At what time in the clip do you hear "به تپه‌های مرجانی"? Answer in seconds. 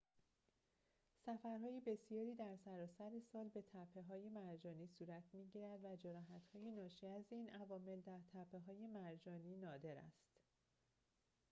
3.49-4.87